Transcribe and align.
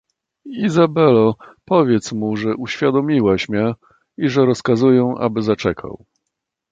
"Izabello, 0.65 1.35
powiedz 1.65 2.11
mu, 2.11 2.37
że 2.37 2.55
uwiadomiłaś 2.55 3.49
mię 3.49 3.73
i 4.17 4.29
że 4.29 4.45
rozkazuję 4.45 5.13
aby 5.19 5.41
zaczekał." 5.41 6.05